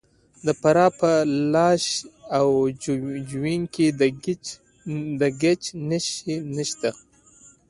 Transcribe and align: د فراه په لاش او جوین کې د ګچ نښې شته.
د 0.45 0.47
فراه 0.61 0.91
په 0.99 1.11
لاش 1.53 1.83
او 2.37 2.47
جوین 3.31 3.61
کې 3.73 3.87
د 5.19 5.23
ګچ 5.41 5.63
نښې 5.89 6.37
شته. 6.71 6.91